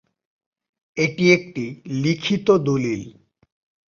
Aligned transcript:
এটি 0.97 1.25
একটি 1.31 1.65
লিখিত 2.01 2.47
দলিল। 2.65 3.01